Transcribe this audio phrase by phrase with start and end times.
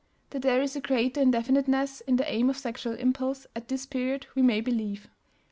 [0.31, 3.85] That there is a greater indefiniteness in the aim of the sexual impulse at this
[3.85, 5.07] period we may well believe.